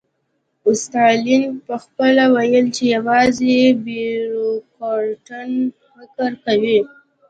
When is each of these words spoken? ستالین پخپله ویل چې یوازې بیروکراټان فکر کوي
ستالین 0.81 1.43
پخپله 1.67 2.25
ویل 2.33 2.65
چې 2.75 2.83
یوازې 2.95 3.57
بیروکراټان 3.83 5.49
فکر 5.93 6.31
کوي 6.45 6.79